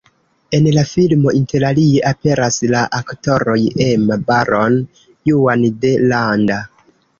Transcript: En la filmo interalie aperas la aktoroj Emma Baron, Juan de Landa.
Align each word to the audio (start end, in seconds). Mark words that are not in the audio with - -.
En 0.59 0.69
la 0.75 0.83
filmo 0.91 1.33
interalie 1.39 2.01
aperas 2.13 2.57
la 2.71 2.81
aktoroj 3.01 3.59
Emma 3.91 4.19
Baron, 4.33 4.81
Juan 5.33 5.69
de 5.87 5.95
Landa. 6.11 6.61